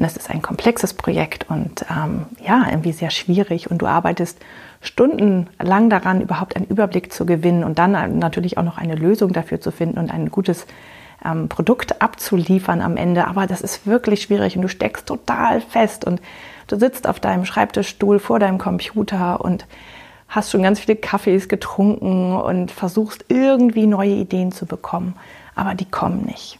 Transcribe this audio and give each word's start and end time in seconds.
Und 0.00 0.04
das 0.04 0.16
ist 0.16 0.30
ein 0.30 0.40
komplexes 0.40 0.94
Projekt 0.94 1.50
und 1.50 1.84
ähm, 1.90 2.24
ja, 2.42 2.64
irgendwie 2.70 2.92
sehr 2.92 3.10
schwierig. 3.10 3.70
Und 3.70 3.82
du 3.82 3.86
arbeitest 3.86 4.38
stundenlang 4.80 5.90
daran, 5.90 6.22
überhaupt 6.22 6.56
einen 6.56 6.64
Überblick 6.64 7.12
zu 7.12 7.26
gewinnen 7.26 7.64
und 7.64 7.78
dann 7.78 8.18
natürlich 8.18 8.56
auch 8.56 8.62
noch 8.62 8.78
eine 8.78 8.94
Lösung 8.94 9.34
dafür 9.34 9.60
zu 9.60 9.70
finden 9.70 9.98
und 9.98 10.10
ein 10.10 10.30
gutes 10.30 10.66
ähm, 11.22 11.50
Produkt 11.50 12.00
abzuliefern 12.00 12.80
am 12.80 12.96
Ende. 12.96 13.26
Aber 13.26 13.46
das 13.46 13.60
ist 13.60 13.86
wirklich 13.86 14.22
schwierig 14.22 14.56
und 14.56 14.62
du 14.62 14.68
steckst 14.68 15.04
total 15.04 15.60
fest 15.60 16.06
und 16.06 16.22
du 16.68 16.78
sitzt 16.78 17.06
auf 17.06 17.20
deinem 17.20 17.44
Schreibtischstuhl 17.44 18.20
vor 18.20 18.38
deinem 18.38 18.56
Computer 18.56 19.44
und 19.44 19.66
hast 20.28 20.50
schon 20.50 20.62
ganz 20.62 20.80
viele 20.80 20.96
Kaffees 20.96 21.46
getrunken 21.46 22.36
und 22.36 22.70
versuchst 22.70 23.26
irgendwie 23.28 23.86
neue 23.86 24.14
Ideen 24.14 24.50
zu 24.50 24.64
bekommen, 24.64 25.14
aber 25.54 25.74
die 25.74 25.90
kommen 25.90 26.24
nicht. 26.24 26.58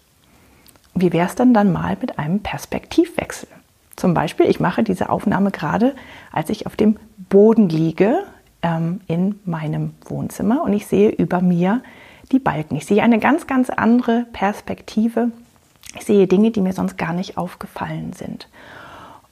Wie 0.95 1.13
wäre 1.13 1.27
es 1.27 1.35
denn 1.35 1.55
dann 1.55 1.73
mal 1.73 1.97
mit 2.01 2.19
einem 2.19 2.41
Perspektivwechsel? 2.41 3.49
Zum 3.97 4.15
Beispiel, 4.15 4.47
ich 4.47 4.61
mache 4.61 4.83
diese 4.83 5.11
Aufnahme 5.11 5.51
gerade, 5.51 5.95
als 6.33 6.51
ich 6.51 6.67
auf 6.67 6.75
dem 6.75 6.97
Boden 7.29 7.69
liege 7.69 8.21
ähm, 8.63 9.01
in 9.07 9.39
meinem 9.45 9.93
Wohnzimmer 10.07 10.63
und 10.63 10.73
ich 10.73 10.87
sehe 10.87 11.11
über 11.11 11.41
mir 11.41 11.83
die 12.33 12.39
Balken. 12.39 12.77
Ich 12.77 12.87
sehe 12.87 13.03
eine 13.03 13.19
ganz, 13.19 13.47
ganz 13.47 13.71
andere 13.71 14.27
Perspektive. 14.33 15.31
Ich 15.97 16.05
sehe 16.05 16.27
Dinge, 16.27 16.51
die 16.51 16.61
mir 16.61 16.73
sonst 16.73 16.97
gar 16.97 17.13
nicht 17.13 17.37
aufgefallen 17.37 18.13
sind. 18.13 18.49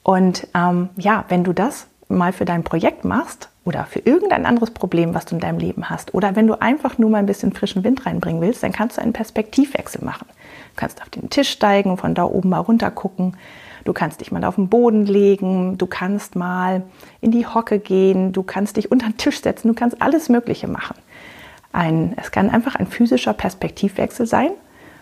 Und 0.03 0.47
ähm, 0.55 0.91
ja, 0.97 1.25
wenn 1.29 1.45
du 1.45 1.53
das 1.53 1.87
mal 2.09 2.33
für 2.33 2.45
dein 2.45 2.65
Projekt 2.65 3.05
machst 3.05 3.51
oder 3.69 3.85
für 3.85 3.99
irgendein 3.99 4.47
anderes 4.47 4.71
Problem, 4.71 5.13
was 5.13 5.27
du 5.27 5.35
in 5.35 5.43
deinem 5.43 5.59
Leben 5.59 5.91
hast, 5.91 6.15
oder 6.15 6.35
wenn 6.37 6.47
du 6.47 6.59
einfach 6.59 6.97
nur 6.97 7.11
mal 7.11 7.19
ein 7.19 7.27
bisschen 7.27 7.53
frischen 7.53 7.85
Wind 7.85 8.07
reinbringen 8.07 8.41
willst, 8.41 8.63
dann 8.63 8.73
kannst 8.73 8.97
du 8.97 9.03
einen 9.03 9.13
Perspektivwechsel 9.13 10.03
machen. 10.03 10.27
Du 10.31 10.77
kannst 10.77 11.03
auf 11.03 11.11
den 11.11 11.29
Tisch 11.29 11.51
steigen, 11.51 11.99
von 11.99 12.15
da 12.15 12.25
oben 12.25 12.49
mal 12.49 12.61
runter 12.61 12.91
gucken. 12.91 13.37
Du 13.85 13.93
kannst 13.93 14.23
dich 14.23 14.33
mal 14.33 14.43
auf 14.45 14.55
den 14.55 14.71
Boden 14.71 15.05
legen, 15.05 15.77
du 15.77 15.87
kannst 15.87 16.35
mal 16.35 16.83
in 17.21 17.31
die 17.31 17.47
Hocke 17.47 17.79
gehen, 17.79 18.33
du 18.33 18.43
kannst 18.43 18.79
dich 18.79 18.91
unter 18.91 19.07
den 19.07 19.19
Tisch 19.19 19.43
setzen, 19.43 19.69
du 19.69 19.75
kannst 19.75 20.01
alles 20.01 20.31
Mögliche 20.31 20.67
machen. 20.67 20.97
Ein, 21.71 22.15
es 22.17 22.31
kann 22.31 22.49
einfach 22.49 22.75
ein 22.75 22.87
physischer 22.87 23.35
Perspektivwechsel 23.35 24.25
sein 24.25 24.53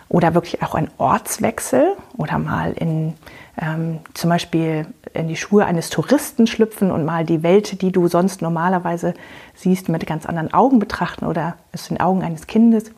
oder 0.08 0.34
wirklich 0.34 0.60
auch 0.62 0.74
ein 0.74 0.90
Ortswechsel 0.98 1.92
oder 2.16 2.38
mal 2.38 2.72
in 2.72 3.14
ähm, 3.60 4.00
zum 4.14 4.30
Beispiel 4.30 4.86
in 5.16 5.28
die 5.28 5.36
Schuhe 5.36 5.64
eines 5.64 5.90
Touristen 5.90 6.46
schlüpfen 6.46 6.90
und 6.90 7.04
mal 7.04 7.24
die 7.24 7.42
Welt, 7.42 7.82
die 7.82 7.92
du 7.92 8.08
sonst 8.08 8.42
normalerweise 8.42 9.14
siehst, 9.54 9.88
mit 9.88 10.06
ganz 10.06 10.26
anderen 10.26 10.52
Augen 10.52 10.78
betrachten 10.78 11.26
oder 11.26 11.56
in 11.72 11.96
den 11.96 12.00
Augen 12.00 12.22
eines 12.22 12.46
Kindes. 12.46 12.90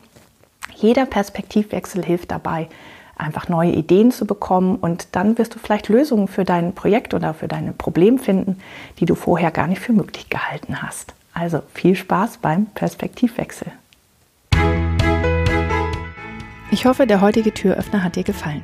Jeder 0.75 1.05
Perspektivwechsel 1.05 2.03
hilft 2.03 2.31
dabei, 2.31 2.69
einfach 3.17 3.49
neue 3.49 3.71
Ideen 3.71 4.11
zu 4.11 4.25
bekommen 4.25 4.77
und 4.77 5.09
dann 5.11 5.37
wirst 5.37 5.55
du 5.55 5.59
vielleicht 5.59 5.89
Lösungen 5.89 6.27
für 6.27 6.45
dein 6.45 6.73
Projekt 6.73 7.13
oder 7.13 7.33
für 7.33 7.47
dein 7.47 7.75
Problem 7.77 8.17
finden, 8.17 8.59
die 8.99 9.05
du 9.05 9.15
vorher 9.15 9.51
gar 9.51 9.67
nicht 9.67 9.81
für 9.81 9.93
möglich 9.93 10.29
gehalten 10.29 10.81
hast. 10.81 11.13
Also 11.33 11.61
viel 11.73 11.95
Spaß 11.95 12.37
beim 12.37 12.67
Perspektivwechsel. 12.67 13.71
Ich 16.71 16.85
hoffe, 16.85 17.07
der 17.07 17.21
heutige 17.21 17.53
Türöffner 17.53 18.03
hat 18.03 18.15
dir 18.15 18.23
gefallen. 18.23 18.63